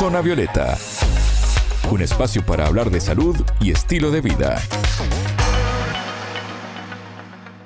Zona 0.00 0.22
Violeta, 0.22 0.78
un 1.90 2.00
espacio 2.00 2.42
para 2.46 2.66
hablar 2.66 2.90
de 2.90 3.02
salud 3.02 3.36
y 3.60 3.70
estilo 3.70 4.10
de 4.10 4.22
vida. 4.22 4.58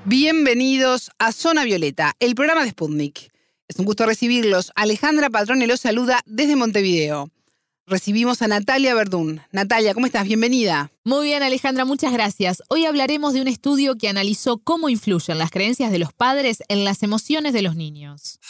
Bienvenidos 0.05 1.13
a 1.21 1.31
Zona 1.31 1.63
Violeta, 1.63 2.17
el 2.19 2.35
programa 2.35 2.65
de 2.65 2.71
Sputnik. 2.71 3.31
Es 3.69 3.79
un 3.79 3.85
gusto 3.85 4.05
recibirlos. 4.05 4.73
Alejandra 4.75 5.31
Patrone 5.31 5.69
los 5.69 5.79
saluda 5.79 6.23
desde 6.27 6.57
Montevideo. 6.57 7.31
Recibimos 7.87 8.43
a 8.43 8.49
Natalia 8.49 8.97
Verdún. 8.97 9.41
Natalia, 9.53 9.95
¿cómo 9.95 10.07
estás? 10.07 10.25
Bienvenida. 10.25 10.91
Muy 11.05 11.29
bien, 11.29 11.45
Alejandra, 11.45 11.85
muchas 11.85 12.13
gracias. 12.13 12.65
Hoy 12.69 12.85
hablaremos 12.85 13.33
de 13.35 13.43
un 13.43 13.49
estudio 13.49 13.95
que 13.95 14.09
analizó 14.09 14.59
cómo 14.59 14.89
influyen 14.89 15.39
las 15.39 15.53
creencias 15.53 15.93
de 15.93 16.01
los 16.01 16.13
padres 16.13 16.65
en 16.67 16.85
las 16.85 17.05
emociones 17.05 17.53
de 17.53 17.63
los 17.63 17.77
niños. 17.77 18.41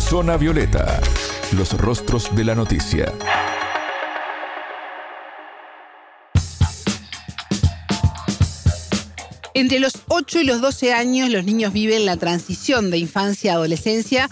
Zona 0.00 0.36
Violeta, 0.36 1.00
los 1.52 1.72
rostros 1.78 2.34
de 2.34 2.44
la 2.44 2.54
noticia. 2.54 3.12
Entre 9.54 9.78
los 9.78 9.94
8 10.08 10.40
y 10.40 10.44
los 10.44 10.60
12 10.60 10.92
años 10.92 11.30
los 11.30 11.44
niños 11.44 11.72
viven 11.72 12.04
la 12.04 12.16
transición 12.16 12.90
de 12.90 12.98
infancia 12.98 13.52
a 13.52 13.54
adolescencia 13.54 14.28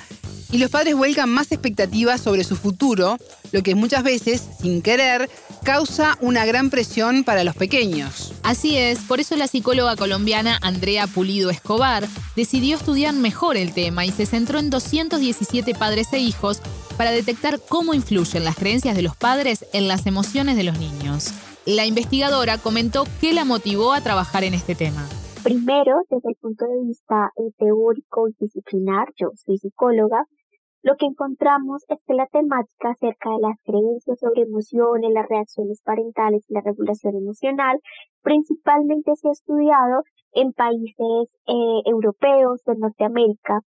y 0.51 0.59
los 0.59 0.71
padres 0.71 0.95
vuelcan 0.95 1.31
más 1.31 1.51
expectativas 1.51 2.21
sobre 2.21 2.45
su 2.45 2.57
futuro, 2.57 3.17
lo 3.51 3.63
que 3.63 3.75
muchas 3.75 4.05
veces, 4.05 4.43
sin 4.61 4.83
querer, 4.83 5.29
causa 5.65 6.17
una 6.21 6.45
gran 6.45 6.71
presión 6.71 7.25
para 7.25 7.43
los 7.43 7.57
pequeños. 7.57 8.33
Así 8.43 8.77
es, 8.77 8.99
por 9.01 9.19
eso 9.19 9.35
la 9.35 9.49
psicóloga 9.49 9.97
colombiana 9.97 10.59
Andrea 10.63 11.07
Pulido 11.07 11.51
Escobar 11.51 12.07
decidió 12.37 12.77
estudiar 12.77 13.15
mejor 13.15 13.57
el 13.57 13.73
tema 13.73 14.05
y 14.05 14.13
se 14.13 14.27
centró 14.27 14.59
en 14.59 14.71
217 14.71 15.75
padres 15.75 16.13
e 16.13 16.19
hijos 16.19 16.61
para 16.97 17.11
detectar 17.11 17.61
cómo 17.69 17.95
influyen 17.95 18.45
las 18.45 18.57
creencias 18.57 18.97
de 18.97 19.03
los 19.03 19.17
padres 19.17 19.67
en 19.73 19.89
las 19.89 20.07
emociones 20.07 20.57
de 20.57 20.65
los 20.65 20.79
niños. 20.79 21.33
La 21.67 21.87
investigadora 21.87 22.59
comentó 22.59 23.05
qué 23.21 23.33
la 23.33 23.45
motivó 23.45 23.93
a 23.93 24.01
trabajar 24.01 24.45
en 24.45 24.55
este 24.55 24.75
tema. 24.75 25.03
Primero, 25.43 26.03
desde 26.11 26.31
el 26.31 26.37
punto 26.37 26.67
de 26.67 26.87
vista 26.87 27.31
eh, 27.37 27.51
teórico 27.59 28.29
y 28.29 28.35
disciplinar, 28.39 29.09
yo 29.17 29.29
soy 29.35 29.59
psicóloga, 29.59 30.25
lo 30.83 30.97
que 30.97 31.07
encontramos 31.07 31.83
es 31.89 31.99
que 32.07 32.13
la 32.13 32.27
temática 32.27 32.91
acerca 32.91 33.31
de 33.31 33.41
las 33.41 33.57
creencias 33.65 34.19
sobre 34.21 34.43
emociones, 34.43 35.11
las 35.13 35.27
reacciones 35.27 35.81
parentales 35.83 36.45
y 36.49 36.53
la 36.53 36.61
regulación 36.61 37.17
emocional 37.17 37.81
principalmente 38.23 39.17
se 39.17 39.29
ha 39.29 39.33
estudiado 39.33 40.03
en 40.33 40.53
países 40.53 41.29
eh, 41.47 41.81
europeos 41.87 42.63
de 42.67 42.77
Norteamérica 42.77 43.61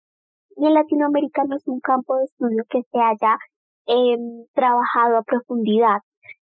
y 0.57 0.67
en 0.67 0.75
Latinoamérica 0.75 1.45
no 1.45 1.57
es 1.57 1.67
un 1.67 1.81
campo 1.81 2.17
de 2.17 2.25
estudio 2.25 2.65
que 2.69 2.83
se 2.91 2.99
haya 2.99 3.37
em, 3.87 4.45
trabajado 4.55 5.19
a 5.19 5.23
profundidad. 5.23 5.99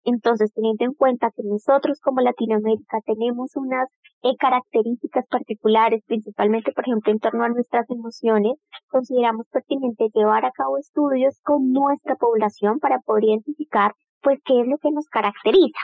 Entonces, 0.03 0.53
teniendo 0.53 0.85
en 0.85 0.93
cuenta 0.93 1.31
que 1.35 1.43
nosotros 1.43 1.99
como 1.99 2.21
Latinoamérica 2.21 2.99
tenemos 3.05 3.55
unas 3.57 3.89
eh, 4.23 4.35
características 4.39 5.25
particulares, 5.27 6.01
principalmente, 6.07 6.71
por 6.71 6.85
ejemplo, 6.87 7.11
en 7.11 7.19
torno 7.19 7.43
a 7.43 7.49
nuestras 7.49 7.89
emociones, 7.89 8.53
consideramos 8.89 9.45
pertinente 9.51 10.07
llevar 10.13 10.45
a 10.45 10.51
cabo 10.51 10.77
estudios 10.77 11.39
con 11.43 11.73
nuestra 11.73 12.15
población 12.15 12.79
para 12.79 12.99
poder 12.99 13.25
identificar, 13.25 13.91
pues, 14.21 14.39
qué 14.45 14.61
es 14.61 14.67
lo 14.67 14.77
que 14.77 14.91
nos 14.91 15.07
caracteriza. 15.07 15.79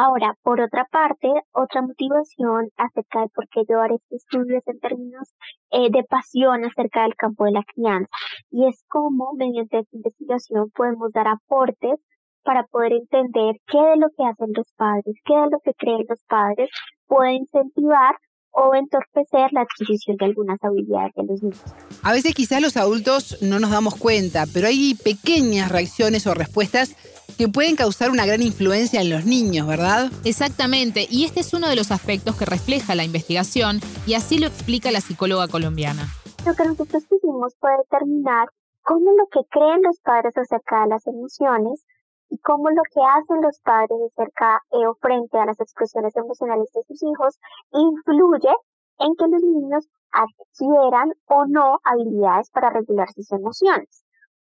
Ahora, 0.00 0.32
por 0.44 0.60
otra 0.60 0.86
parte, 0.92 1.28
otra 1.50 1.82
motivación 1.82 2.68
acerca 2.76 3.22
de 3.22 3.28
por 3.34 3.48
qué 3.48 3.62
llevar 3.68 3.90
este 3.90 4.14
estudio 4.14 4.58
es 4.58 4.66
en 4.68 4.78
términos 4.78 5.34
eh, 5.72 5.90
de 5.90 6.04
pasión 6.04 6.64
acerca 6.64 7.02
del 7.02 7.16
campo 7.16 7.46
de 7.46 7.50
la 7.50 7.64
crianza, 7.64 8.08
y 8.52 8.68
es 8.68 8.84
cómo 8.86 9.32
mediante 9.36 9.80
esta 9.80 9.96
investigación 9.96 10.70
podemos 10.70 11.10
dar 11.10 11.26
aportes 11.26 11.98
para 12.44 12.62
poder 12.70 12.92
entender 12.92 13.56
qué 13.66 13.78
de 13.78 13.96
lo 13.96 14.06
que 14.16 14.24
hacen 14.24 14.52
los 14.54 14.72
padres, 14.76 15.16
qué 15.24 15.34
de 15.34 15.50
lo 15.50 15.58
que 15.64 15.74
creen 15.74 16.04
los 16.08 16.22
padres 16.28 16.70
puede 17.08 17.32
incentivar 17.32 18.14
o 18.52 18.76
entorpecer 18.76 19.52
la 19.52 19.62
adquisición 19.62 20.16
de 20.16 20.26
algunas 20.26 20.62
habilidades 20.62 21.12
de 21.16 21.24
los 21.24 21.42
niños. 21.42 21.64
A 22.04 22.12
veces 22.12 22.34
quizás 22.34 22.62
los 22.62 22.76
adultos 22.76 23.42
no 23.42 23.58
nos 23.58 23.70
damos 23.70 23.96
cuenta, 23.96 24.44
pero 24.54 24.68
hay 24.68 24.94
pequeñas 24.94 25.72
reacciones 25.72 26.24
o 26.28 26.34
respuestas 26.34 26.94
que 27.36 27.48
pueden 27.48 27.76
causar 27.76 28.10
una 28.10 28.26
gran 28.26 28.42
influencia 28.42 29.00
en 29.00 29.10
los 29.10 29.24
niños, 29.24 29.66
¿verdad? 29.66 30.10
Exactamente, 30.24 31.06
y 31.10 31.24
este 31.24 31.40
es 31.40 31.52
uno 31.52 31.68
de 31.68 31.76
los 31.76 31.90
aspectos 31.90 32.36
que 32.36 32.44
refleja 32.44 32.94
la 32.94 33.04
investigación 33.04 33.80
y 34.06 34.14
así 34.14 34.38
lo 34.38 34.46
explica 34.46 34.90
la 34.90 35.00
psicóloga 35.00 35.48
colombiana. 35.48 36.08
Lo 36.46 36.54
que 36.54 36.64
nosotros 36.64 37.04
quisimos 37.08 37.54
fue 37.60 37.70
determinar 37.76 38.48
cómo 38.82 39.12
lo 39.12 39.26
que 39.26 39.40
creen 39.50 39.82
los 39.82 40.00
padres 40.00 40.36
acerca 40.36 40.82
de 40.82 40.88
las 40.88 41.06
emociones 41.06 41.84
y 42.30 42.38
cómo 42.38 42.70
lo 42.70 42.82
que 42.92 43.00
hacen 43.00 43.42
los 43.42 43.58
padres 43.60 43.98
acerca 44.12 44.62
eh, 44.72 44.86
o 44.86 44.94
frente 45.00 45.38
a 45.38 45.46
las 45.46 45.60
expresiones 45.60 46.16
emocionales 46.16 46.70
de 46.72 46.82
sus 46.82 47.02
hijos 47.02 47.38
influye 47.72 48.54
en 48.98 49.14
que 49.14 49.28
los 49.28 49.42
niños 49.42 49.88
adquieran 50.10 51.12
o 51.26 51.46
no 51.46 51.78
habilidades 51.84 52.50
para 52.50 52.70
regular 52.70 53.08
sus 53.12 53.30
emociones. 53.32 54.04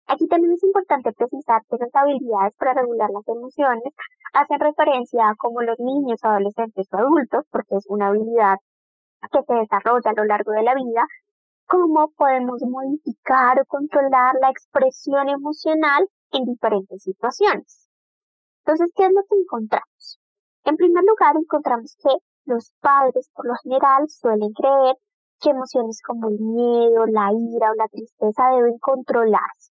Aquí 0.07 0.27
también 0.27 0.53
es 0.53 0.63
importante 0.63 1.11
precisar 1.13 1.63
que 1.67 1.77
esas 1.77 1.89
habilidades 1.93 2.55
para 2.57 2.73
regular 2.73 3.09
las 3.09 3.27
emociones 3.27 3.91
hacen 4.33 4.59
referencia 4.59 5.29
a 5.29 5.35
cómo 5.35 5.61
los 5.61 5.79
niños, 5.79 6.19
adolescentes 6.23 6.87
o 6.91 6.97
adultos, 6.97 7.45
porque 7.49 7.75
es 7.75 7.85
una 7.87 8.07
habilidad 8.07 8.57
que 9.31 9.41
se 9.41 9.53
desarrolla 9.55 10.11
a 10.11 10.13
lo 10.13 10.25
largo 10.25 10.51
de 10.51 10.61
la 10.63 10.75
vida, 10.75 11.07
cómo 11.67 12.09
podemos 12.15 12.61
modificar 12.61 13.59
o 13.59 13.65
controlar 13.65 14.35
la 14.41 14.51
expresión 14.51 15.27
emocional 15.29 16.07
en 16.31 16.45
diferentes 16.45 17.01
situaciones. 17.01 17.89
Entonces, 18.63 18.91
¿qué 18.95 19.05
es 19.05 19.11
lo 19.11 19.21
que 19.27 19.35
encontramos? 19.41 20.19
En 20.65 20.75
primer 20.75 21.03
lugar, 21.03 21.35
encontramos 21.35 21.95
que 22.03 22.15
los 22.45 22.73
padres, 22.79 23.29
por 23.33 23.47
lo 23.47 23.53
general, 23.63 24.07
suelen 24.07 24.53
creer 24.53 24.95
que 25.39 25.49
emociones 25.49 26.01
como 26.01 26.29
el 26.29 26.39
miedo, 26.39 27.05
la 27.07 27.31
ira 27.33 27.71
o 27.71 27.75
la 27.75 27.87
tristeza 27.87 28.49
deben 28.51 28.77
controlarse. 28.79 29.74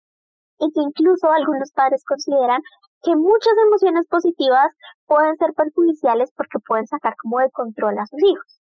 Y 0.59 0.71
que 0.71 0.81
incluso 0.81 1.31
algunos 1.31 1.71
padres 1.71 2.03
consideran 2.05 2.61
que 3.01 3.15
muchas 3.15 3.53
emociones 3.65 4.05
positivas 4.07 4.71
pueden 5.05 5.37
ser 5.37 5.53
perjudiciales 5.53 6.31
porque 6.35 6.59
pueden 6.59 6.85
sacar 6.87 7.15
como 7.21 7.39
de 7.39 7.49
control 7.51 7.97
a 7.97 8.05
sus 8.05 8.21
hijos. 8.23 8.61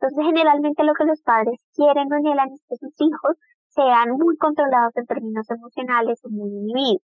Entonces, 0.00 0.24
generalmente 0.24 0.82
lo 0.82 0.94
que 0.94 1.04
los 1.04 1.20
padres 1.22 1.60
quieren 1.74 2.12
o 2.12 2.16
anhelan 2.16 2.48
es 2.52 2.62
que 2.68 2.76
sus 2.76 2.94
hijos 3.00 3.36
sean 3.68 4.10
muy 4.12 4.36
controlados 4.36 4.96
en 4.96 5.06
términos 5.06 5.48
emocionales 5.50 6.18
o 6.24 6.30
muy 6.30 6.48
inhibidos. 6.50 7.02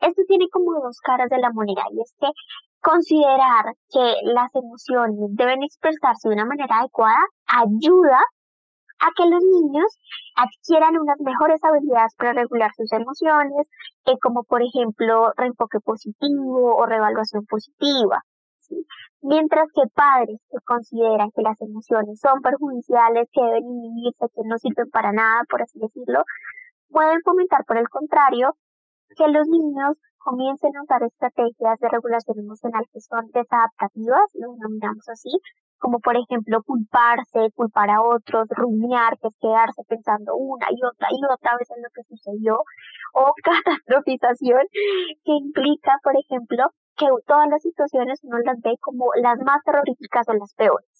Esto 0.00 0.22
tiene 0.26 0.48
como 0.50 0.80
dos 0.80 0.98
caras 1.00 1.28
de 1.30 1.38
la 1.38 1.52
moneda 1.52 1.82
y 1.92 2.00
es 2.00 2.12
que 2.18 2.28
considerar 2.80 3.74
que 3.90 4.14
las 4.24 4.54
emociones 4.54 5.16
deben 5.30 5.62
expresarse 5.62 6.28
de 6.28 6.34
una 6.34 6.44
manera 6.44 6.80
adecuada 6.80 7.18
ayuda 7.46 8.20
a 8.98 9.08
que 9.16 9.28
los 9.28 9.42
niños 9.42 9.98
adquieran 10.36 10.98
unas 10.98 11.18
mejores 11.20 11.62
habilidades 11.62 12.14
para 12.16 12.32
regular 12.32 12.70
sus 12.76 12.92
emociones, 12.92 13.66
eh, 14.06 14.16
como 14.20 14.44
por 14.44 14.62
ejemplo 14.62 15.32
reenfoque 15.36 15.80
positivo 15.80 16.76
o 16.76 16.86
revaluación 16.86 17.44
positiva. 17.46 18.22
Mientras 19.22 19.68
que 19.74 19.82
padres 19.94 20.38
que 20.50 20.58
consideran 20.64 21.30
que 21.34 21.42
las 21.42 21.60
emociones 21.60 22.20
son 22.20 22.40
perjudiciales, 22.42 23.28
que 23.32 23.42
deben 23.42 23.64
inhibirse, 23.64 24.26
que 24.34 24.42
no 24.44 24.58
sirven 24.58 24.90
para 24.90 25.12
nada, 25.12 25.42
por 25.48 25.62
así 25.62 25.78
decirlo, 25.78 26.24
pueden 26.90 27.20
fomentar 27.22 27.64
por 27.64 27.78
el 27.78 27.88
contrario 27.88 28.56
que 29.16 29.28
los 29.28 29.46
niños 29.48 29.96
comiencen 30.26 30.76
a 30.76 30.82
usar 30.82 31.04
estrategias 31.04 31.78
de 31.78 31.88
regulación 31.88 32.38
emocional 32.40 32.84
que 32.92 33.00
son 33.00 33.30
desadaptativas, 33.30 34.26
lo 34.34 34.52
denominamos 34.54 35.08
así, 35.08 35.30
como 35.78 36.00
por 36.00 36.16
ejemplo 36.16 36.62
culparse, 36.66 37.54
culpar 37.54 37.90
a 37.90 38.02
otros, 38.02 38.48
rumiar, 38.50 39.16
que 39.22 39.28
es 39.28 39.36
quedarse 39.40 39.82
pensando 39.88 40.34
una 40.34 40.66
y 40.70 40.82
otra 40.82 41.08
y 41.12 41.20
otra 41.32 41.56
vez 41.56 41.70
en 41.70 41.82
lo 41.82 41.90
que 41.94 42.02
sucedió, 42.10 42.58
o 43.14 43.32
catastrofización, 43.46 44.66
que 45.22 45.32
implica, 45.32 45.92
por 46.02 46.14
ejemplo, 46.18 46.74
que 46.96 47.06
todas 47.26 47.48
las 47.48 47.62
situaciones 47.62 48.18
uno 48.24 48.38
las 48.38 48.58
ve 48.60 48.74
como 48.80 49.06
las 49.22 49.38
más 49.40 49.62
terroríficas 49.62 50.28
o 50.28 50.32
las 50.32 50.52
peores. 50.54 50.95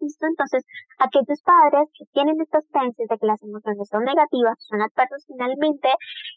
Entonces, 0.00 0.64
aquellos 0.98 1.40
padres 1.42 1.88
que 1.96 2.04
tienen 2.12 2.40
estas 2.40 2.64
creencias 2.70 3.08
de 3.08 3.18
que 3.18 3.26
las 3.26 3.42
emociones 3.42 3.88
son 3.88 4.04
negativas, 4.04 4.56
son 4.60 4.82
adversas, 4.82 5.24
finalmente 5.26 5.88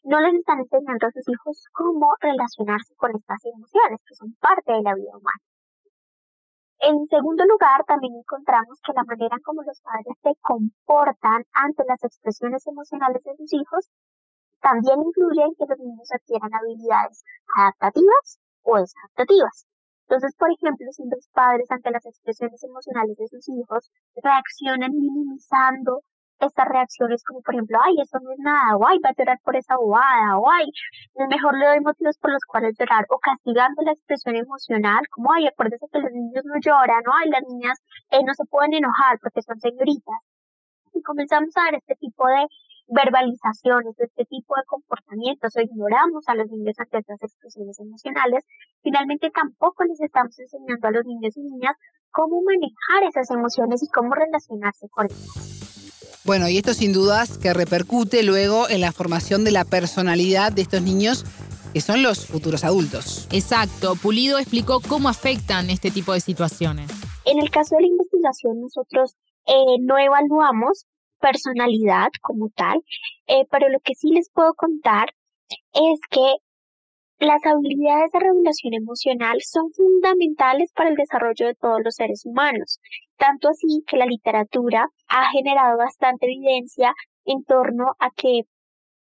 no 0.03 0.19
les 0.21 0.35
están 0.35 0.59
enseñando 0.59 1.07
a 1.07 1.11
sus 1.11 1.27
hijos 1.27 1.65
cómo 1.73 2.13
relacionarse 2.21 2.95
con 2.95 3.15
estas 3.15 3.44
emociones, 3.45 4.00
que 4.07 4.15
son 4.15 4.33
parte 4.39 4.71
de 4.71 4.81
la 4.81 4.95
vida 4.95 5.11
humana. 5.11 5.44
En 6.79 7.07
segundo 7.07 7.44
lugar, 7.45 7.83
también 7.85 8.15
encontramos 8.15 8.79
que 8.85 8.94
la 8.94 9.03
manera 9.03 9.38
como 9.44 9.63
los 9.63 9.81
padres 9.81 10.15
se 10.23 10.31
comportan 10.39 11.44
ante 11.51 11.83
las 11.85 12.01
expresiones 12.03 12.65
emocionales 12.67 13.21
de 13.23 13.35
sus 13.35 13.51
hijos 13.53 13.89
también 14.62 15.01
influye 15.01 15.44
en 15.44 15.55
que 15.55 15.65
los 15.67 15.79
niños 15.79 16.12
adquieran 16.12 16.53
habilidades 16.53 17.23
adaptativas 17.55 18.39
o 18.63 18.77
desadaptativas. 18.77 19.69
Entonces, 20.09 20.35
por 20.38 20.51
ejemplo, 20.51 20.88
si 20.91 21.03
los 21.06 21.27
padres 21.33 21.69
ante 21.69 21.91
las 21.91 22.03
expresiones 22.03 22.63
emocionales 22.63 23.15
de 23.15 23.27
sus 23.27 23.47
hijos 23.47 23.91
reaccionan 24.15 24.89
minimizando 24.91 26.01
estas 26.39 26.67
reacciones 26.67 27.23
como 27.23 27.41
por 27.44 27.53
ejemplo, 27.53 27.77
ay, 27.79 27.94
eso 28.01 28.17
no 28.19 28.31
es 28.31 28.39
nada, 28.39 28.75
o 28.75 28.88
ay, 28.88 28.97
va 29.06 29.09
a 29.09 29.13
llorar 29.15 29.38
por 29.44 29.56
esa 29.56 29.75
bobada, 29.77 30.39
o 30.39 30.50
ay, 30.50 30.65
mejor 31.29 31.56
le 31.59 31.67
doy 31.67 31.81
motivos 31.81 32.17
por 32.17 32.31
los 32.31 32.44
cuales 32.45 32.75
llorar, 32.79 33.06
o 33.09 33.19
castigando 33.19 33.83
la 33.83 33.91
expresión 33.91 34.35
emocional, 34.35 35.06
como 35.11 35.31
ay, 35.31 35.45
acuérdese 35.45 35.85
que 35.91 36.00
los 36.00 36.12
niños 36.12 36.44
no 36.44 36.55
lloran, 36.59 37.05
o 37.07 37.12
ay, 37.13 37.29
las 37.29 37.44
niñas 37.47 37.77
eh, 38.09 38.23
no 38.25 38.33
se 38.33 38.45
pueden 38.45 38.73
enojar 38.73 39.19
porque 39.21 39.44
son 39.44 39.59
señoritas. 39.59 40.17
Y 40.94 41.03
comenzamos 41.03 41.55
a 41.57 41.65
ver 41.65 41.75
este 41.75 41.95
tipo 41.95 42.25
de 42.27 42.47
verbalizaciones, 42.89 43.95
de 43.97 44.06
este 44.06 44.25
tipo 44.25 44.56
de 44.56 44.65
comportamientos, 44.65 45.56
o 45.56 45.62
ignoramos 45.62 46.24
a 46.27 46.36
los 46.36 46.50
niños 46.50 46.75
ante 46.80 46.97
estas 47.00 47.21
expresiones 47.21 47.80
emocionales, 47.80 48.44
finalmente 48.81 49.30
tampoco 49.30 49.83
les 49.86 50.01
estamos 50.01 50.38
enseñando 50.39 50.88
a 50.88 50.91
los 50.91 51.06
niños 51.06 51.38
y 51.38 51.41
niñas 51.41 51.75
cómo 52.12 52.41
manejar 52.41 53.03
esas 53.07 53.30
emociones 53.30 53.83
y 53.83 53.88
cómo 53.89 54.13
relacionarse 54.15 54.88
con 54.89 55.06
ellas. 55.06 55.59
Bueno, 56.25 56.50
y 56.50 56.57
esto 56.57 56.74
sin 56.74 56.94
dudas 56.94 57.38
que 57.38 57.53
repercute 57.53 58.24
luego 58.24 58.69
en 58.69 58.81
la 58.81 58.91
formación 58.91 59.44
de 59.44 59.51
la 59.51 59.65
personalidad 59.65 60.51
de 60.51 60.62
estos 60.62 60.81
niños 60.81 61.25
que 61.74 61.81
son 61.81 62.01
los 62.03 62.25
futuros 62.25 62.63
adultos. 62.63 63.27
Exacto. 63.31 63.95
Pulido 63.95 64.38
explicó 64.39 64.81
cómo 64.81 65.09
afectan 65.09 65.69
este 65.69 65.91
tipo 65.91 66.13
de 66.13 66.19
situaciones. 66.19 66.91
En 67.25 67.39
el 67.39 67.50
caso 67.51 67.75
de 67.75 67.83
la 67.83 67.88
investigación, 67.88 68.59
nosotros 68.59 69.15
eh, 69.45 69.77
no 69.81 69.97
evaluamos 69.97 70.88
personalidad 71.19 72.10
como 72.21 72.50
tal, 72.50 72.81
eh, 73.27 73.45
pero 73.51 73.69
lo 73.69 73.80
que 73.80 73.95
sí 73.95 74.10
les 74.12 74.30
puedo 74.31 74.54
contar 74.54 75.10
es 75.74 76.00
que 76.10 76.36
las 77.19 77.45
habilidades 77.45 78.12
de 78.13 78.19
regulación 78.19 78.74
emocional 78.74 79.39
son 79.42 79.71
fundamentales 79.74 80.71
para 80.74 80.89
el 80.89 80.95
desarrollo 80.95 81.48
de 81.48 81.56
todos 81.56 81.81
los 81.83 81.95
seres 81.95 82.25
humanos, 82.25 82.80
tanto 83.18 83.50
así 83.50 83.83
que 83.86 83.98
la 83.98 84.06
literatura 84.06 84.88
ha 85.10 85.30
generado 85.31 85.77
bastante 85.77 86.27
evidencia 86.27 86.94
en 87.25 87.44
torno 87.44 87.94
a 88.00 88.10
que 88.12 88.44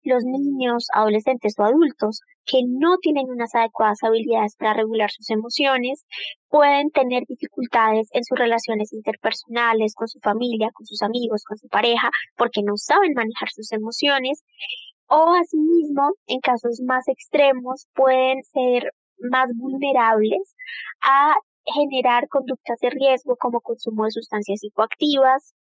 los 0.03 0.23
niños, 0.23 0.87
adolescentes 0.93 1.55
o 1.57 1.63
adultos 1.63 2.21
que 2.45 2.59
no 2.67 2.97
tienen 2.97 3.29
unas 3.29 3.53
adecuadas 3.55 4.03
habilidades 4.03 4.55
para 4.55 4.73
regular 4.73 5.11
sus 5.11 5.29
emociones 5.29 6.05
pueden 6.49 6.89
tener 6.91 7.23
dificultades 7.27 8.07
en 8.11 8.23
sus 8.23 8.37
relaciones 8.37 8.91
interpersonales, 8.93 9.93
con 9.95 10.07
su 10.07 10.19
familia, 10.19 10.69
con 10.73 10.85
sus 10.85 11.01
amigos, 11.01 11.43
con 11.43 11.57
su 11.57 11.67
pareja, 11.67 12.09
porque 12.35 12.63
no 12.63 12.77
saben 12.77 13.13
manejar 13.15 13.49
sus 13.49 13.71
emociones. 13.71 14.43
O 15.07 15.33
asimismo, 15.33 16.13
en 16.27 16.39
casos 16.39 16.81
más 16.85 17.07
extremos, 17.07 17.87
pueden 17.93 18.43
ser 18.43 18.91
más 19.19 19.49
vulnerables 19.55 20.55
a 21.01 21.35
generar 21.65 22.27
conductas 22.27 22.79
de 22.79 22.89
riesgo 22.89 23.35
como 23.37 23.61
consumo 23.61 24.05
de 24.05 24.11
sustancias 24.11 24.59
psicoactivas 24.61 25.53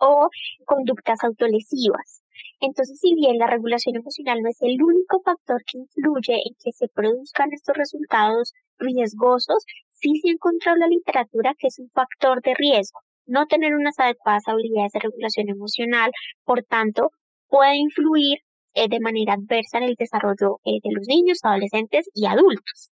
o 0.00 0.28
conductas 0.64 1.22
autolesivas. 1.22 2.22
Entonces, 2.60 2.98
si 3.00 3.14
bien 3.14 3.38
la 3.38 3.46
regulación 3.46 3.96
emocional 3.96 4.40
no 4.42 4.48
es 4.48 4.60
el 4.62 4.82
único 4.82 5.20
factor 5.22 5.62
que 5.64 5.78
influye 5.78 6.34
en 6.34 6.54
que 6.62 6.72
se 6.72 6.88
produzcan 6.88 7.52
estos 7.52 7.76
resultados 7.76 8.52
riesgosos, 8.78 9.64
sí 9.92 10.18
se 10.20 10.28
ha 10.28 10.32
encontrado 10.32 10.76
en 10.76 10.80
la 10.80 10.88
literatura 10.88 11.54
que 11.58 11.68
es 11.68 11.78
un 11.78 11.90
factor 11.90 12.40
de 12.42 12.54
riesgo. 12.54 13.00
No 13.26 13.46
tener 13.46 13.74
unas 13.74 13.98
adecuadas 13.98 14.48
habilidades 14.48 14.92
de 14.92 15.00
regulación 15.00 15.48
emocional, 15.48 16.10
por 16.44 16.62
tanto, 16.64 17.10
puede 17.48 17.76
influir 17.76 18.38
eh, 18.74 18.88
de 18.88 19.00
manera 19.00 19.34
adversa 19.34 19.78
en 19.78 19.84
el 19.84 19.94
desarrollo 19.94 20.60
eh, 20.64 20.80
de 20.82 20.92
los 20.92 21.06
niños, 21.06 21.38
adolescentes 21.42 22.08
y 22.14 22.26
adultos. 22.26 22.90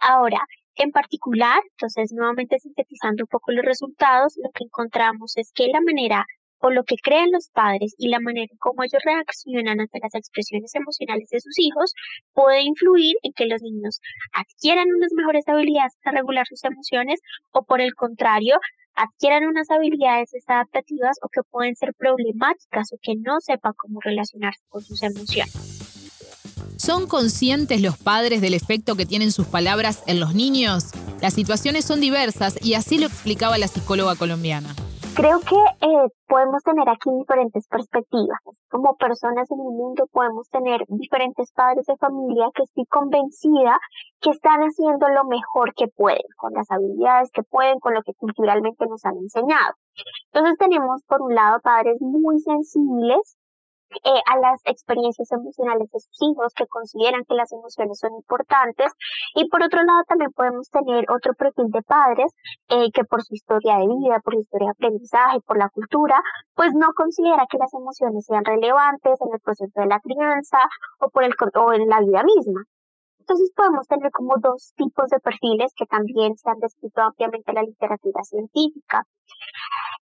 Ahora, 0.00 0.40
en 0.76 0.90
particular, 0.92 1.60
entonces 1.72 2.12
nuevamente 2.12 2.58
sintetizando 2.58 3.24
un 3.24 3.28
poco 3.28 3.52
los 3.52 3.64
resultados, 3.64 4.34
lo 4.42 4.50
que 4.50 4.64
encontramos 4.64 5.36
es 5.36 5.52
que 5.54 5.68
la 5.68 5.80
manera 5.80 6.26
o 6.60 6.70
lo 6.70 6.84
que 6.84 6.96
creen 7.02 7.32
los 7.32 7.48
padres 7.50 7.94
y 7.96 8.08
la 8.08 8.20
manera 8.20 8.46
en 8.50 8.58
cómo 8.58 8.82
ellos 8.82 9.02
reaccionan 9.04 9.80
ante 9.80 9.98
las 10.02 10.14
expresiones 10.14 10.74
emocionales 10.74 11.28
de 11.30 11.40
sus 11.40 11.58
hijos 11.58 11.94
puede 12.34 12.62
influir 12.62 13.16
en 13.22 13.32
que 13.32 13.46
los 13.46 13.62
niños 13.62 14.00
adquieran 14.32 14.88
unas 14.94 15.12
mejores 15.14 15.48
habilidades 15.48 15.96
para 16.02 16.18
regular 16.18 16.46
sus 16.46 16.62
emociones 16.64 17.20
o 17.52 17.64
por 17.64 17.80
el 17.80 17.94
contrario 17.94 18.58
adquieran 18.94 19.44
unas 19.44 19.70
habilidades 19.70 20.32
adaptativas 20.46 21.16
o 21.22 21.28
que 21.28 21.40
pueden 21.50 21.76
ser 21.76 21.94
problemáticas 21.94 22.92
o 22.92 22.98
que 23.00 23.14
no 23.16 23.40
sepan 23.40 23.72
cómo 23.76 24.00
relacionarse 24.00 24.60
con 24.68 24.82
sus 24.82 25.02
emociones. 25.02 25.99
¿Son 26.80 27.06
conscientes 27.06 27.82
los 27.82 27.98
padres 27.98 28.40
del 28.40 28.54
efecto 28.54 28.96
que 28.96 29.04
tienen 29.04 29.32
sus 29.32 29.46
palabras 29.46 30.02
en 30.06 30.18
los 30.18 30.32
niños? 30.34 30.92
Las 31.20 31.34
situaciones 31.34 31.84
son 31.84 32.00
diversas 32.00 32.56
y 32.64 32.72
así 32.72 32.96
lo 32.96 33.04
explicaba 33.04 33.58
la 33.58 33.68
psicóloga 33.68 34.16
colombiana. 34.16 34.70
Creo 35.14 35.40
que 35.40 35.56
eh, 35.56 36.08
podemos 36.26 36.62
tener 36.62 36.88
aquí 36.88 37.10
diferentes 37.18 37.68
perspectivas. 37.68 38.40
Como 38.70 38.96
personas 38.96 39.50
en 39.50 39.60
el 39.60 39.76
mundo 39.76 40.06
podemos 40.10 40.48
tener 40.48 40.80
diferentes 40.88 41.52
padres 41.52 41.84
de 41.84 41.98
familia 41.98 42.48
que 42.54 42.62
estoy 42.62 42.86
convencida 42.86 43.76
que 44.22 44.30
están 44.30 44.60
haciendo 44.60 45.06
lo 45.08 45.24
mejor 45.28 45.74
que 45.76 45.88
pueden, 45.88 46.24
con 46.38 46.54
las 46.54 46.70
habilidades 46.70 47.28
que 47.30 47.42
pueden, 47.42 47.78
con 47.80 47.92
lo 47.92 48.00
que 48.00 48.14
culturalmente 48.14 48.86
nos 48.86 49.04
han 49.04 49.18
enseñado. 49.18 49.74
Entonces 50.32 50.56
tenemos 50.56 51.02
por 51.06 51.20
un 51.20 51.34
lado 51.34 51.60
padres 51.60 52.00
muy 52.00 52.40
sensibles 52.40 53.36
eh, 54.04 54.20
a 54.26 54.38
las 54.38 54.60
experiencias 54.64 55.30
emocionales 55.32 55.90
de 55.90 56.00
sus 56.00 56.22
hijos, 56.22 56.54
que 56.54 56.66
consideran 56.66 57.24
que 57.24 57.34
las 57.34 57.52
emociones 57.52 57.98
son 57.98 58.14
importantes. 58.14 58.92
Y 59.34 59.48
por 59.48 59.62
otro 59.62 59.82
lado, 59.82 60.02
también 60.08 60.32
podemos 60.32 60.70
tener 60.70 61.10
otro 61.10 61.34
perfil 61.34 61.70
de 61.70 61.82
padres 61.82 62.32
eh, 62.68 62.90
que 62.92 63.04
por 63.04 63.22
su 63.22 63.34
historia 63.34 63.78
de 63.78 63.88
vida, 63.88 64.20
por 64.20 64.34
su 64.34 64.40
historia 64.40 64.68
de 64.68 64.72
aprendizaje, 64.72 65.40
por 65.40 65.58
la 65.58 65.68
cultura, 65.70 66.20
pues 66.54 66.72
no 66.74 66.88
considera 66.94 67.46
que 67.50 67.58
las 67.58 67.72
emociones 67.74 68.24
sean 68.26 68.44
relevantes 68.44 69.20
en 69.20 69.28
el 69.32 69.40
proceso 69.40 69.80
de 69.80 69.86
la 69.86 70.00
crianza 70.00 70.58
o, 71.00 71.10
por 71.10 71.24
el, 71.24 71.34
o 71.54 71.72
en 71.72 71.88
la 71.88 72.00
vida 72.00 72.22
misma. 72.22 72.62
Entonces 73.20 73.52
podemos 73.54 73.86
tener 73.86 74.10
como 74.10 74.36
dos 74.38 74.72
tipos 74.76 75.08
de 75.08 75.20
perfiles 75.20 75.72
que 75.76 75.86
también 75.86 76.36
se 76.36 76.50
han 76.50 76.58
descrito 76.58 77.00
ampliamente 77.00 77.50
en 77.50 77.54
la 77.54 77.62
literatura 77.62 78.22
científica. 78.24 79.04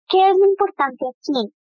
¿Qué 0.08 0.30
es 0.30 0.36
lo 0.36 0.44
importante 0.44 1.06
aquí? 1.08 1.54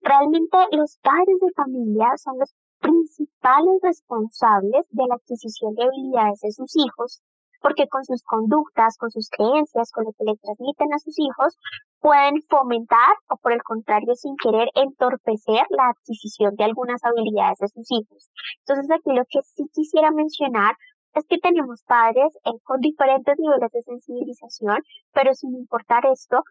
Realmente 0.00 0.56
los 0.72 0.98
padres 1.02 1.38
de 1.40 1.52
familia 1.54 2.16
son 2.16 2.38
los 2.38 2.54
principales 2.80 3.80
responsables 3.82 4.86
de 4.90 5.04
la 5.08 5.16
adquisición 5.16 5.74
de 5.74 5.84
habilidades 5.84 6.40
de 6.40 6.52
sus 6.52 6.72
hijos, 6.76 7.20
porque 7.60 7.88
con 7.88 8.04
sus 8.04 8.22
conductas, 8.22 8.96
con 8.98 9.10
sus 9.10 9.28
creencias, 9.30 9.90
con 9.90 10.04
lo 10.04 10.12
que 10.12 10.24
le 10.24 10.36
transmiten 10.36 10.92
a 10.94 10.98
sus 10.98 11.18
hijos, 11.18 11.56
pueden 12.00 12.42
fomentar 12.48 13.16
o 13.28 13.36
por 13.36 13.52
el 13.52 13.62
contrario 13.62 14.14
sin 14.14 14.36
querer 14.36 14.68
entorpecer 14.74 15.66
la 15.70 15.90
adquisición 15.90 16.54
de 16.54 16.64
algunas 16.64 17.02
habilidades 17.04 17.58
de 17.58 17.68
sus 17.68 17.90
hijos. 17.90 18.30
Entonces 18.60 18.90
aquí 18.90 19.10
lo 19.10 19.24
que 19.28 19.42
sí 19.42 19.64
quisiera 19.72 20.12
mencionar 20.12 20.76
es 21.14 21.26
que 21.26 21.38
tenemos 21.38 21.82
padres 21.82 22.32
eh, 22.44 22.50
con 22.62 22.80
diferentes 22.80 23.34
niveles 23.38 23.70
de 23.72 23.82
sensibilización, 23.82 24.78
pero 25.12 25.34
sin 25.34 25.54
importar 25.56 26.06
esto, 26.06 26.42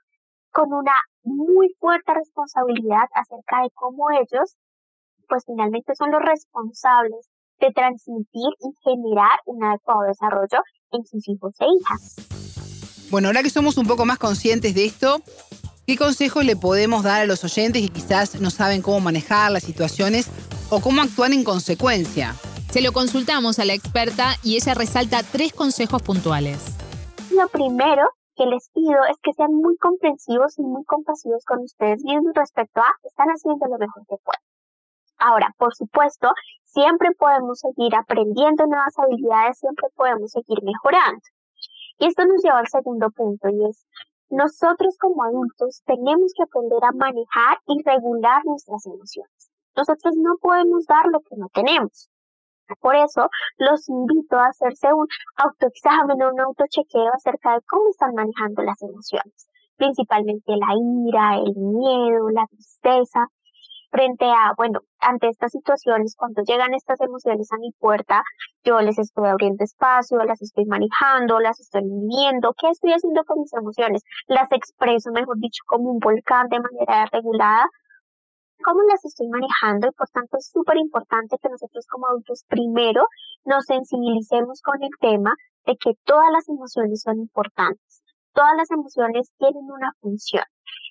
con 0.58 0.74
una 0.74 0.94
muy 1.24 1.70
fuerte 1.80 2.16
responsabilidad 2.16 3.06
acerca 3.14 3.62
de 3.62 3.70
cómo 3.76 4.10
ellos, 4.10 4.56
pues 5.30 5.44
finalmente 5.46 5.94
son 5.96 6.10
los 6.10 6.20
responsables 6.20 7.30
de 7.60 7.72
transmitir 7.74 8.50
y 8.62 8.74
generar 8.84 9.38
un 9.46 9.64
adecuado 9.64 10.02
desarrollo 10.08 10.64
en 10.94 11.06
sus 11.06 11.30
hijos 11.30 11.54
e 11.60 11.66
hijas. 11.66 12.16
Bueno, 13.12 13.28
ahora 13.28 13.44
que 13.44 13.52
somos 13.52 13.78
un 13.78 13.86
poco 13.86 14.06
más 14.06 14.18
conscientes 14.18 14.74
de 14.74 14.86
esto, 14.86 15.22
¿qué 15.86 15.96
consejos 15.96 16.44
le 16.44 16.56
podemos 16.56 17.04
dar 17.04 17.22
a 17.22 17.26
los 17.26 17.44
oyentes 17.44 17.84
que 17.84 17.94
quizás 17.94 18.42
no 18.42 18.50
saben 18.50 18.82
cómo 18.82 19.00
manejar 19.00 19.52
las 19.52 19.64
situaciones 19.64 20.28
o 20.72 20.80
cómo 20.80 21.04
actuar 21.04 21.34
en 21.34 21.44
consecuencia? 21.44 22.34
Se 22.72 22.82
lo 22.82 22.94
consultamos 22.94 23.60
a 23.60 23.66
la 23.66 23.74
experta 23.74 24.34
y 24.42 24.56
ella 24.56 24.74
resalta 24.74 25.22
tres 25.22 25.54
consejos 25.54 26.02
puntuales. 26.02 26.58
Lo 27.30 27.48
primero 27.50 28.17
que 28.38 28.46
les 28.46 28.70
pido 28.70 29.04
es 29.10 29.18
que 29.24 29.34
sean 29.34 29.54
muy 29.54 29.76
comprensivos 29.78 30.58
y 30.60 30.62
muy 30.62 30.84
compasivos 30.86 31.44
con 31.44 31.60
ustedes 31.60 32.04
mismos 32.04 32.34
respecto 32.36 32.82
a 32.82 32.92
están 33.04 33.30
haciendo 33.30 33.66
lo 33.66 33.78
mejor 33.78 34.04
que 34.08 34.18
pueden. 34.24 34.42
Ahora, 35.18 35.54
por 35.58 35.74
supuesto, 35.74 36.30
siempre 36.64 37.10
podemos 37.18 37.60
seguir 37.60 37.96
aprendiendo 37.96 38.68
nuevas 38.68 38.98
habilidades, 39.00 39.58
siempre 39.58 39.88
podemos 39.96 40.32
seguir 40.32 40.62
mejorando. 40.64 41.22
Y 41.98 42.06
esto 42.06 42.24
nos 42.26 42.44
lleva 42.44 42.60
al 42.60 42.68
segundo 42.68 43.10
punto 43.10 43.50
y 43.50 43.66
es, 43.66 43.88
nosotros 44.30 44.96
como 45.00 45.24
adultos 45.24 45.82
tenemos 45.86 46.34
que 46.36 46.44
aprender 46.44 46.84
a 46.84 46.92
manejar 46.92 47.58
y 47.66 47.82
regular 47.84 48.46
nuestras 48.46 48.86
emociones. 48.86 49.50
Nosotros 49.76 50.16
no 50.18 50.36
podemos 50.40 50.86
dar 50.86 51.08
lo 51.08 51.22
que 51.22 51.36
no 51.36 51.48
tenemos. 51.52 52.10
Por 52.82 52.96
eso 52.96 53.30
los 53.58 53.88
invito 53.90 54.38
a 54.38 54.48
hacerse 54.48 54.94
un 54.94 55.08
autoexamen 55.38 56.22
o 56.22 56.30
un 56.30 56.40
autochequeo 56.42 57.12
acerca 57.14 57.54
de 57.54 57.62
cómo 57.68 57.90
están 57.90 58.14
manejando 58.14 58.64
las 58.64 58.82
emociones, 58.82 59.48
principalmente 59.78 60.54
la 60.56 60.74
ira, 61.08 61.36
el 61.38 61.54
miedo, 61.56 62.30
la 62.30 62.46
tristeza, 62.48 63.28
frente 63.90 64.26
a, 64.26 64.54
bueno, 64.58 64.82
ante 65.00 65.30
estas 65.30 65.52
situaciones, 65.52 66.16
cuando 66.18 66.44
llegan 66.44 66.74
estas 66.74 67.00
emociones 67.02 67.52
a 67.52 67.58
mi 67.58 67.72
puerta, 67.80 68.24
yo 68.64 68.80
les 68.82 69.00
estoy 69.00 69.28
abriendo 69.28 69.64
espacio, 69.64 70.18
las 70.20 70.42
estoy 70.42 70.66
manejando, 70.66 71.40
las 71.40 71.60
estoy 71.60 71.84
viviendo, 71.84 72.54
¿qué 72.60 72.70
estoy 72.70 72.94
haciendo 72.94 73.24
con 73.24 73.40
mis 73.40 73.54
emociones? 73.54 74.04
Las 74.28 74.52
expreso, 74.52 75.12
mejor 75.12 75.38
dicho, 75.40 75.64
como 75.66 75.92
un 75.92 76.00
volcán 76.00 76.48
de 76.50 76.60
manera 76.60 77.06
regulada, 77.12 77.68
cómo 78.64 78.82
las 78.84 79.04
estoy 79.06 79.28
manejando 79.28 79.88
y 79.88 79.92
por 79.92 80.10
tanto 80.10 80.38
es 80.38 80.50
súper 80.52 80.78
importante 80.78 81.38
que 81.42 81.50
nosotros 81.50 81.86
como 81.88 82.08
adultos 82.08 82.44
primero 82.48 83.06
nos 83.46 83.66
sensibilicemos 83.66 84.62
con 84.62 84.82
el 84.84 84.92
tema 85.00 85.34
de 85.66 85.76
que 85.76 85.94
todas 86.06 86.32
las 86.32 86.48
emociones 86.50 87.02
son 87.02 87.20
importantes. 87.20 88.02
Todas 88.34 88.56
las 88.56 88.70
emociones 88.72 89.32
tienen 89.38 89.70
una 89.70 89.92
función. 90.00 90.44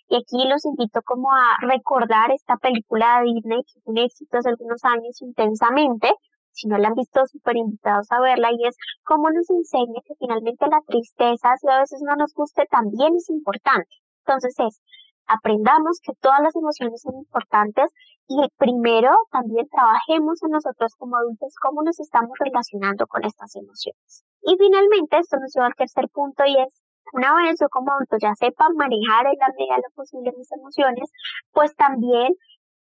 Y 0.08 0.16
aquí 0.16 0.48
los 0.48 0.64
invito 0.64 1.00
como 1.02 1.32
a 1.32 1.56
recordar 1.60 2.30
esta 2.30 2.56
película 2.56 3.20
de 3.20 3.32
Disney 3.34 3.62
que 3.62 3.80
fue 3.82 3.92
un 3.92 3.98
éxito 3.98 4.38
hace 4.38 4.50
algunos 4.50 4.84
años 4.84 5.20
intensamente. 5.20 6.12
Si 6.52 6.68
no 6.68 6.78
la 6.78 6.88
han 6.88 6.94
visto, 6.94 7.26
súper 7.26 7.56
invitados 7.56 8.10
a 8.10 8.20
verla 8.20 8.48
y 8.52 8.66
es 8.66 8.76
cómo 9.04 9.30
nos 9.30 9.50
enseña 9.50 10.00
que 10.04 10.14
finalmente 10.18 10.66
la 10.68 10.80
tristeza, 10.86 11.54
si 11.60 11.68
a 11.68 11.80
veces 11.80 12.00
no 12.02 12.16
nos 12.16 12.32
guste, 12.34 12.66
también 12.70 13.14
es 13.16 13.28
importante. 13.30 13.90
Entonces 14.24 14.54
es, 14.58 14.80
aprendamos 15.26 16.00
que 16.02 16.12
todas 16.20 16.40
las 16.40 16.54
emociones 16.56 17.02
son 17.02 17.16
importantes 17.16 17.90
y 18.28 18.36
primero 18.56 19.14
también 19.30 19.68
trabajemos 19.68 20.42
en 20.42 20.50
nosotros 20.50 20.94
como 20.98 21.16
adultos 21.16 21.54
cómo 21.60 21.82
nos 21.82 21.98
estamos 22.00 22.32
relacionando 22.38 23.06
con 23.06 23.24
estas 23.24 23.54
emociones. 23.56 24.24
Y 24.42 24.56
finalmente, 24.58 25.18
esto 25.18 25.36
nos 25.38 25.52
lleva 25.54 25.66
al 25.66 25.74
tercer 25.74 26.08
punto 26.12 26.44
y 26.46 26.56
es, 26.60 26.82
una 27.12 27.34
vez 27.36 27.56
yo 27.60 27.68
como 27.68 27.92
adulto 27.92 28.16
ya 28.20 28.34
sepa 28.34 28.68
manejar 28.74 29.26
en 29.26 29.38
la 29.38 29.48
medida 29.56 29.76
de 29.76 29.82
lo 29.82 29.94
posible 29.94 30.32
mis 30.36 30.50
emociones, 30.52 31.10
pues 31.52 31.74
también 31.76 32.34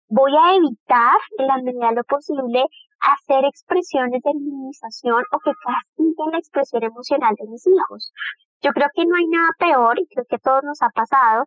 voy 0.08 0.32
a 0.36 0.56
evitar 0.56 1.18
en 1.38 1.48
la 1.48 1.58
medida 1.62 1.90
de 1.90 1.96
lo 1.96 2.04
posible 2.04 2.66
hacer 3.00 3.46
expresiones 3.46 4.22
de 4.24 4.34
minimización 4.34 5.24
o 5.32 5.40
que 5.40 5.52
castiguen 5.54 6.32
la 6.32 6.40
expresión 6.40 6.84
emocional 6.84 7.36
de 7.40 7.48
mis 7.48 7.66
hijos. 7.68 8.12
Yo 8.62 8.72
creo 8.72 8.88
que 8.94 9.06
no 9.06 9.16
hay 9.16 9.28
nada 9.28 9.50
peor, 9.60 10.00
y 10.00 10.08
creo 10.08 10.26
que 10.28 10.38
a 10.38 10.40
todos 10.40 10.64
nos 10.64 10.82
ha 10.82 10.90
pasado, 10.90 11.46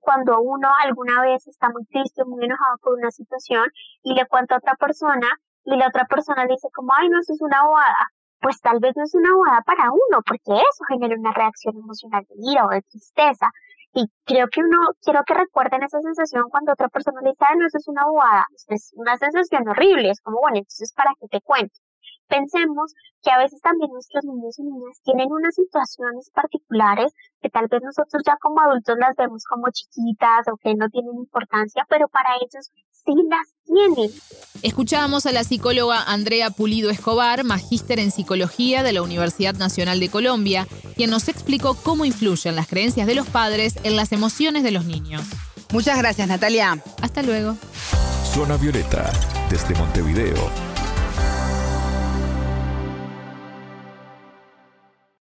cuando 0.00 0.40
uno 0.40 0.68
alguna 0.82 1.22
vez 1.22 1.46
está 1.46 1.70
muy 1.70 1.84
triste, 1.86 2.24
muy 2.24 2.44
enojado 2.44 2.78
por 2.78 2.98
una 2.98 3.10
situación 3.10 3.64
y 4.02 4.14
le 4.14 4.26
cuenta 4.26 4.56
a 4.56 4.58
otra 4.58 4.74
persona 4.76 5.28
y 5.64 5.76
la 5.76 5.88
otra 5.88 6.06
persona 6.06 6.46
dice 6.46 6.68
como, 6.74 6.92
ay, 6.96 7.08
no, 7.08 7.20
eso 7.20 7.32
es 7.34 7.42
una 7.42 7.64
bobada. 7.64 8.08
Pues 8.40 8.60
tal 8.60 8.80
vez 8.80 8.96
no 8.96 9.04
es 9.04 9.14
una 9.14 9.34
bobada 9.34 9.60
para 9.62 9.90
uno, 9.92 10.22
porque 10.26 10.52
eso 10.54 10.84
genera 10.88 11.14
una 11.14 11.32
reacción 11.32 11.76
emocional 11.76 12.24
de 12.28 12.34
ira 12.38 12.66
o 12.66 12.70
de 12.70 12.82
tristeza. 12.82 13.50
Y 13.92 14.06
creo 14.24 14.48
que 14.48 14.60
uno, 14.60 14.78
quiero 15.02 15.22
que 15.26 15.34
recuerden 15.34 15.82
esa 15.82 16.00
sensación 16.00 16.44
cuando 16.48 16.72
otra 16.72 16.88
persona 16.88 17.20
le 17.22 17.30
dice, 17.30 17.44
ay, 17.46 17.58
no, 17.58 17.66
eso 17.66 17.78
es 17.78 17.88
una 17.88 18.06
bobada. 18.06 18.46
Es 18.68 18.92
una 18.94 19.16
sensación 19.18 19.68
horrible. 19.68 20.10
Es 20.10 20.20
como, 20.20 20.40
bueno, 20.40 20.58
entonces, 20.58 20.92
¿para 20.94 21.12
qué 21.20 21.26
te 21.28 21.40
cuento? 21.40 21.74
Pensemos 22.30 22.94
que 23.22 23.30
a 23.32 23.38
veces 23.38 23.60
también 23.60 23.90
nuestros 23.90 24.24
niños 24.24 24.56
y 24.58 24.62
niñas 24.62 25.00
tienen 25.02 25.32
unas 25.32 25.52
situaciones 25.52 26.30
particulares 26.32 27.12
que 27.42 27.50
tal 27.50 27.66
vez 27.68 27.82
nosotros 27.82 28.22
ya 28.24 28.36
como 28.40 28.60
adultos 28.60 28.96
las 29.00 29.16
vemos 29.16 29.42
como 29.44 29.66
chiquitas 29.72 30.46
o 30.46 30.56
que 30.56 30.76
no 30.76 30.88
tienen 30.90 31.16
importancia, 31.16 31.84
pero 31.90 32.06
para 32.06 32.30
ellos 32.36 32.70
sí 32.92 33.14
las 33.28 33.48
tienen. 33.64 34.10
Escuchábamos 34.62 35.26
a 35.26 35.32
la 35.32 35.42
psicóloga 35.42 36.04
Andrea 36.04 36.50
Pulido 36.50 36.90
Escobar, 36.90 37.42
magíster 37.42 37.98
en 37.98 38.12
psicología 38.12 38.84
de 38.84 38.92
la 38.92 39.02
Universidad 39.02 39.54
Nacional 39.54 39.98
de 39.98 40.08
Colombia, 40.08 40.68
quien 40.94 41.10
nos 41.10 41.28
explicó 41.28 41.74
cómo 41.74 42.04
influyen 42.04 42.54
las 42.54 42.68
creencias 42.68 43.08
de 43.08 43.16
los 43.16 43.28
padres 43.28 43.74
en 43.82 43.96
las 43.96 44.12
emociones 44.12 44.62
de 44.62 44.70
los 44.70 44.84
niños. 44.84 45.22
Muchas 45.72 45.98
gracias, 45.98 46.28
Natalia. 46.28 46.80
Hasta 47.02 47.22
luego. 47.22 47.56
Zona 48.24 48.56
Violeta, 48.56 49.10
desde 49.50 49.74
Montevideo, 49.74 50.69